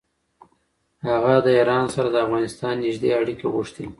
هغه 1.07 1.35
د 1.45 1.47
ایران 1.57 1.85
سره 1.93 2.07
د 2.11 2.15
افغانستان 2.25 2.73
نېږدې 2.83 3.09
اړیکې 3.19 3.47
غوښتې. 3.53 3.85